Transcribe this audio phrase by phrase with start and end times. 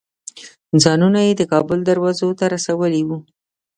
[0.83, 3.17] ځانونه یې د کابل دروازو ته رسولي وو.